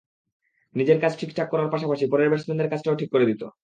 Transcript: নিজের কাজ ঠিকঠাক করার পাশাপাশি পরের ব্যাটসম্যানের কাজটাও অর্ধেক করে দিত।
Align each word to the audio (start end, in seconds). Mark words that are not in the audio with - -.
নিজের 0.75 0.97
কাজ 0.99 1.13
ঠিকঠাক 1.19 1.47
করার 1.49 1.71
পাশাপাশি 1.73 2.05
পরের 2.07 2.29
ব্যাটসম্যানের 2.29 2.71
কাজটাও 2.71 2.91
অর্ধেক 2.93 3.09
করে 3.11 3.25
দিত। 3.29 3.41